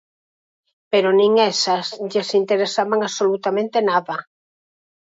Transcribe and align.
Pero 0.91 1.09
nin 1.19 1.33
esas 1.51 1.85
lles 2.11 2.29
interesaban 2.41 2.99
absolutamente 3.01 3.77
nada. 3.91 4.15